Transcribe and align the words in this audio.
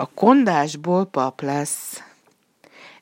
A 0.00 0.10
kondásból 0.14 1.04
pap 1.04 1.40
lesz. 1.40 2.02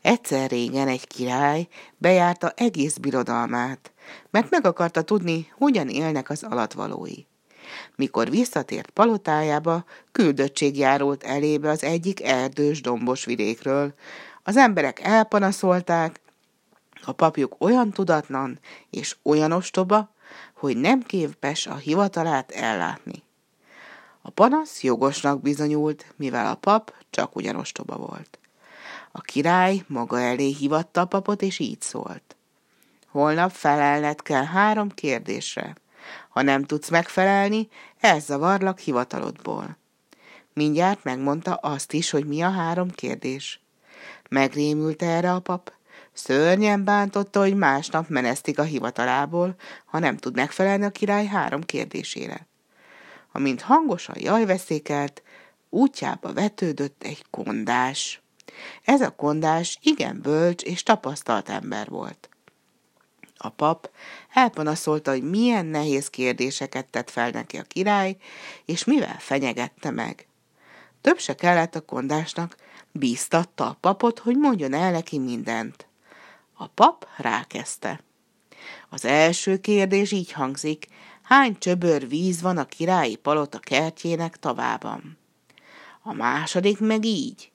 Egyszer 0.03 0.50
régen 0.50 0.88
egy 0.88 1.06
király 1.06 1.69
bejárta 1.96 2.53
egész 2.56 2.96
birodalmát, 2.96 3.93
mert 4.30 4.51
meg 4.51 4.67
akarta 4.67 5.03
tudni, 5.03 5.53
hogyan 5.56 5.88
élnek 5.88 6.30
az 6.30 6.42
alatvalói. 6.42 7.24
Mikor 7.96 8.30
visszatért 8.30 8.90
palotájába, 8.90 9.84
küldöttség 10.12 10.79
járult 10.79 11.24
elébe 11.24 11.71
az 11.71 11.82
egyik 11.82 12.23
erdős 12.23 12.80
dombos 12.80 13.25
vidékről. 13.25 13.95
Az 14.43 14.57
emberek 14.57 15.01
elpanaszolták, 15.01 16.21
a 17.03 17.12
papjuk 17.12 17.57
olyan 17.59 17.91
tudatlan 17.91 18.59
és 18.91 19.17
olyan 19.23 19.53
ostoba, 19.53 20.15
hogy 20.55 20.77
nem 20.77 21.03
képes 21.03 21.67
a 21.67 21.77
hivatalát 21.77 22.51
ellátni. 22.51 23.27
A 24.29 24.30
panasz 24.30 24.82
jogosnak 24.82 25.42
bizonyult, 25.42 26.14
mivel 26.16 26.46
a 26.46 26.54
pap 26.54 26.95
csak 27.10 27.36
ugyan 27.36 27.56
ostoba 27.56 27.96
volt. 27.96 28.38
A 29.12 29.20
király 29.20 29.84
maga 29.86 30.20
elé 30.20 30.50
hivatta 30.50 31.00
a 31.00 31.05
papot, 31.05 31.42
és 31.42 31.59
így 31.59 31.80
szólt. 31.80 32.36
Holnap 33.06 33.50
felelned 33.50 34.22
kell 34.22 34.45
három 34.45 34.88
kérdésre. 34.91 35.74
Ha 36.28 36.42
nem 36.42 36.64
tudsz 36.64 36.88
megfelelni, 36.88 37.69
elzavarlak 38.00 38.78
hivatalodból. 38.78 39.77
Mindjárt 40.52 41.05
megmondta 41.05 41.55
azt 41.55 41.92
is, 41.92 42.10
hogy 42.10 42.27
mi 42.27 42.42
a 42.42 42.50
három 42.50 42.91
kérdés. 42.91 43.60
Megrémült 44.28 45.02
erre 45.02 45.33
a 45.33 45.41
pap. 45.41 45.72
Szörnyen 46.12 46.84
bántotta, 46.84 47.41
hogy 47.41 47.56
másnap 47.56 48.08
menesztik 48.08 48.58
a 48.58 48.62
hivatalából, 48.62 49.55
ha 49.84 49.98
nem 49.98 50.16
tud 50.16 50.34
megfelelni 50.34 50.84
a 50.84 50.91
király 50.91 51.27
három 51.27 51.62
kérdésére. 51.62 52.47
Amint 53.32 53.60
hangosan 53.60 54.16
jajveszékelt, 54.18 55.23
útjába 55.69 56.32
vetődött 56.32 57.02
egy 57.02 57.24
kondás. 57.30 58.23
Ez 58.84 59.00
a 59.00 59.10
kondás 59.10 59.78
igen 59.82 60.20
bölcs 60.22 60.62
és 60.62 60.83
tapasztalt 60.83 61.48
ember 61.48 61.88
volt. 61.88 62.28
A 63.36 63.48
pap 63.48 63.91
elpanaszolta, 64.33 65.11
hogy 65.11 65.22
milyen 65.22 65.66
nehéz 65.66 66.11
kérdéseket 66.11 66.91
tett 66.91 67.11
fel 67.11 67.30
neki 67.30 67.56
a 67.56 67.62
király, 67.62 68.16
és 68.64 68.84
mivel 68.84 69.16
fenyegette 69.19 69.91
meg. 69.91 70.27
Több 71.00 71.19
se 71.19 71.34
kellett 71.34 71.75
a 71.75 71.81
kondásnak, 71.81 72.56
bíztatta 72.92 73.66
a 73.66 73.77
papot, 73.81 74.19
hogy 74.19 74.36
mondjon 74.36 74.75
el 74.75 74.91
neki 74.91 75.19
mindent. 75.19 75.86
A 76.53 76.66
pap 76.66 77.06
rákezdte. 77.16 78.00
Az 78.88 79.05
első 79.05 79.58
kérdés 79.58 80.12
így 80.12 80.33
hangzik, 80.33 80.86
hány 81.29 81.59
csöbör 81.59 82.09
víz 82.09 82.43
van 82.43 82.57
a 82.57 82.65
királyi 82.65 83.17
palota 83.17 83.59
kertjének 83.59 84.37
tavában? 84.39 85.19
A 86.03 86.12
második 86.12 86.81
meg 86.81 87.05
így, 87.05 87.53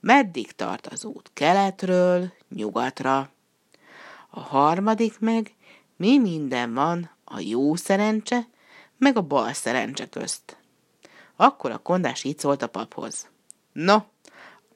meddig 0.00 0.52
tart 0.52 0.86
az 0.86 1.04
út 1.04 1.30
keletről 1.32 2.32
nyugatra? 2.48 3.30
A 4.30 4.40
harmadik 4.40 5.18
meg, 5.18 5.54
mi 5.96 6.18
minden 6.18 6.74
van 6.74 7.10
a 7.24 7.40
jó 7.40 7.74
szerencse, 7.74 8.48
meg 8.98 9.16
a 9.16 9.22
bal 9.22 9.52
szerencse 9.52 10.08
közt. 10.08 10.56
Akkor 11.36 11.70
a 11.70 11.78
kondás 11.78 12.24
így 12.24 12.38
szólt 12.38 12.62
a 12.62 12.68
paphoz. 12.68 13.28
No, 13.72 13.96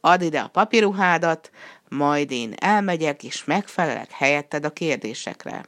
add 0.00 0.22
ide 0.22 0.40
a 0.40 0.48
papíruhádat, 0.48 1.50
majd 1.88 2.30
én 2.30 2.54
elmegyek, 2.56 3.24
és 3.24 3.44
megfelelek 3.44 4.10
helyetted 4.10 4.64
a 4.64 4.72
kérdésekre. 4.72 5.64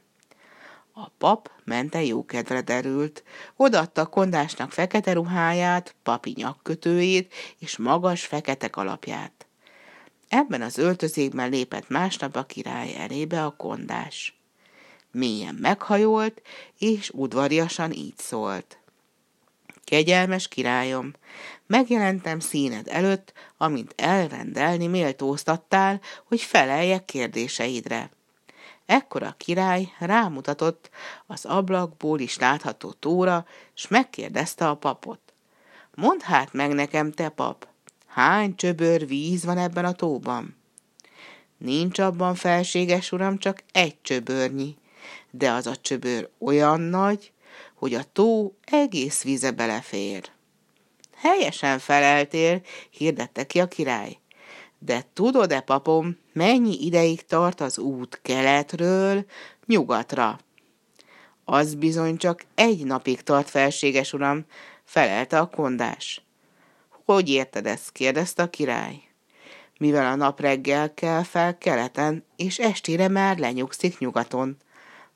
A 0.93 1.09
pap 1.09 1.51
mente 1.65 2.05
jókedvre 2.05 2.61
derült, 2.61 3.25
odaadta 3.57 4.01
a 4.01 4.07
kondásnak 4.07 4.73
fekete 4.73 5.13
ruháját, 5.13 5.95
papi 6.03 6.33
nyakkötőjét 6.37 7.35
és 7.59 7.77
magas 7.77 8.25
fekete 8.27 8.69
kalapját. 8.69 9.47
Ebben 10.29 10.63
az 10.63 10.79
öltözékben 10.79 11.51
lépett 11.51 11.89
másnap 11.89 12.37
a 12.37 12.45
király 12.45 12.95
elébe 12.97 13.45
a 13.45 13.57
kondás. 13.57 14.41
Mélyen 15.11 15.55
meghajolt, 15.55 16.43
és 16.79 17.11
udvariasan 17.11 17.93
így 17.93 18.19
szólt. 18.19 18.79
Kegyelmes 19.85 20.49
királyom, 20.49 21.13
megjelentem 21.67 22.41
színed 22.41 22.89
előtt, 22.89 23.33
amint 23.57 23.93
elrendelni 23.97 24.87
méltóztattál, 24.87 26.01
hogy 26.25 26.41
feleljek 26.41 27.05
kérdéseidre. 27.05 28.11
Ekkor 28.91 29.23
a 29.23 29.35
király 29.37 29.93
rámutatott 29.99 30.91
az 31.27 31.45
ablakból 31.45 32.21
is 32.21 32.39
látható 32.39 32.93
tóra, 32.93 33.47
s 33.75 33.89
megkérdezte 33.89 34.69
a 34.69 34.75
papot. 34.75 35.21
Mondd 35.95 36.21
hát 36.23 36.53
meg 36.53 36.73
nekem, 36.73 37.13
te 37.13 37.29
pap, 37.29 37.69
Hány 38.07 38.55
csöbör 38.55 39.07
víz 39.07 39.45
van 39.45 39.59
ebben 39.59 39.85
a 39.85 39.93
tóban? 39.93 40.57
Nincs 41.57 41.99
abban, 41.99 42.35
felséges 42.35 43.13
uram, 43.13 43.39
csak 43.39 43.63
egy 43.73 43.97
csöbörnyi, 44.03 44.77
de 45.31 45.51
az 45.51 45.67
a 45.67 45.77
csöbör 45.77 46.29
olyan 46.39 46.81
nagy, 46.81 47.33
hogy 47.75 47.95
a 47.95 48.05
tó 48.13 48.55
egész 48.65 49.23
víze 49.23 49.51
belefér. 49.51 50.31
Helyesen 51.17 51.79
feleltél, 51.79 52.61
hirdette 52.91 53.47
ki 53.47 53.61
a 53.61 53.69
király. 53.69 54.20
De 54.83 55.05
tudod-e, 55.13 55.61
papom, 55.61 56.19
mennyi 56.33 56.85
ideig 56.85 57.27
tart 57.27 57.61
az 57.61 57.79
út 57.79 58.19
keletről 58.23 59.25
nyugatra? 59.67 60.39
Az 61.45 61.75
bizony 61.75 62.17
csak 62.17 62.45
egy 62.55 62.85
napig 62.85 63.23
tart, 63.23 63.51
felséges 63.51 64.13
uram, 64.13 64.45
felelte 64.85 65.39
a 65.39 65.49
kondás. 65.49 66.23
Hogy 67.05 67.29
érted 67.29 67.67
ezt? 67.67 67.93
kérdezte 67.93 68.43
a 68.43 68.51
király. 68.51 69.03
Mivel 69.79 70.13
a 70.13 70.15
nap 70.15 70.41
reggel 70.41 70.95
kell 70.95 71.23
fel 71.23 71.59
keleten, 71.59 72.25
és 72.37 72.59
estére 72.59 73.09
már 73.09 73.39
lenyugszik 73.39 73.99
nyugaton, 73.99 74.57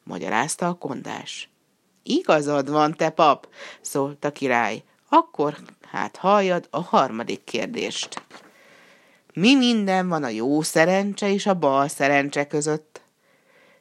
magyarázta 0.03 0.69
a 0.69 0.75
kondás. 0.75 1.49
Igazad 2.03 2.71
van, 2.71 2.95
te 2.95 3.11
pap, 3.11 3.49
szólt 3.81 4.25
a 4.25 4.33
király. 4.33 4.83
Akkor 5.09 5.57
hát 5.91 6.17
halljad 6.17 6.67
a 6.71 6.81
harmadik 6.81 7.45
kérdést. 7.45 8.23
Mi 9.35 9.55
minden 9.55 10.09
van 10.09 10.25
a 10.25 10.29
jó 10.29 10.63
szerencse 10.63 11.29
és 11.29 11.47
a 11.47 11.55
bal 11.55 11.89
szerencse 11.89 12.47
között? 12.47 13.01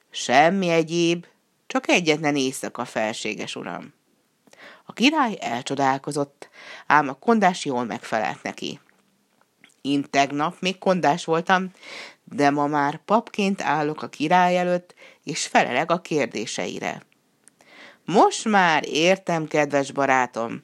Semmi 0.09 0.69
egyéb, 0.69 1.25
csak 1.67 1.89
egyetlen 1.89 2.35
éjszaka, 2.35 2.85
felséges 2.85 3.55
uram. 3.55 3.93
A 4.85 4.93
király 4.93 5.37
elcsodálkozott, 5.39 6.49
ám 6.87 7.09
a 7.09 7.13
kondás 7.13 7.65
jól 7.65 7.83
megfelelt 7.83 8.43
neki. 8.43 8.79
Én 9.81 10.05
tegnap 10.09 10.55
még 10.59 10.77
kondás 10.77 11.25
voltam, 11.25 11.71
de 12.23 12.49
ma 12.49 12.67
már 12.67 12.97
papként 13.05 13.61
állok 13.61 14.01
a 14.01 14.09
király 14.09 14.57
előtt, 14.57 14.93
és 15.23 15.47
felelek 15.47 15.91
a 15.91 16.01
kérdéseire. 16.01 17.01
Most 18.05 18.45
már 18.45 18.83
értem, 18.87 19.47
kedves 19.47 19.91
barátom, 19.91 20.63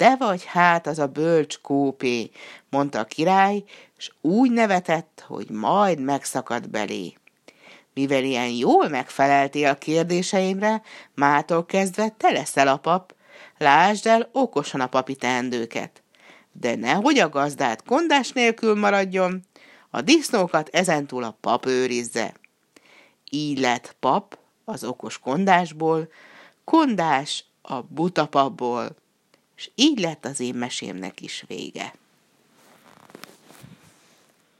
te 0.00 0.16
vagy 0.16 0.44
hát 0.44 0.86
az 0.86 0.98
a 0.98 1.06
bölcs 1.06 1.60
kópé, 1.60 2.30
mondta 2.70 2.98
a 2.98 3.04
király, 3.04 3.64
és 3.96 4.10
úgy 4.20 4.50
nevetett, 4.50 5.24
hogy 5.26 5.50
majd 5.50 6.00
megszakadt 6.00 6.70
belé. 6.70 7.14
Mivel 7.94 8.24
ilyen 8.24 8.48
jól 8.48 8.88
megfeleltél 8.88 9.68
a 9.68 9.74
kérdéseimre, 9.74 10.82
mától 11.14 11.66
kezdve 11.66 12.08
te 12.08 12.30
leszel 12.30 12.68
a 12.68 12.76
pap, 12.76 13.14
Lásd 13.58 14.06
el 14.06 14.28
okosan 14.32 14.80
a 14.80 14.86
papi 14.86 15.14
teendőket. 15.14 16.02
De 16.52 16.76
nehogy 16.76 17.18
a 17.18 17.28
gazdát 17.28 17.82
kondás 17.82 18.32
nélkül 18.32 18.74
maradjon, 18.74 19.42
a 19.90 20.00
disznókat 20.00 20.68
ezentúl 20.68 21.24
a 21.24 21.36
pap 21.40 21.66
őrizze. 21.66 22.34
Így 23.30 23.58
lett 23.58 23.96
pap 24.00 24.38
az 24.64 24.84
okos 24.84 25.18
kondásból, 25.18 26.08
kondás 26.64 27.44
a 27.62 27.80
buta 27.80 28.26
papból, 28.26 28.98
és 29.60 29.70
így 29.74 29.98
lett 29.98 30.24
az 30.24 30.40
én 30.40 30.54
mesémnek 30.54 31.20
is 31.20 31.44
vége. 31.46 31.94